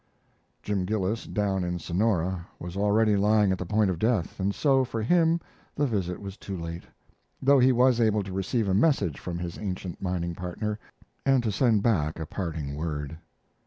[0.63, 4.83] Jim Gillis, down in Sonora, was already lying at the point of death, and so
[4.83, 5.39] for him
[5.75, 6.85] the visit was too late,
[7.39, 10.79] though he was able to receive a message from his ancient mining partner,
[11.23, 13.15] and to send back a parting word.